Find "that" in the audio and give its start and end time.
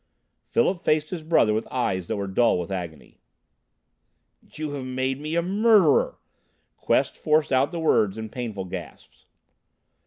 2.07-2.15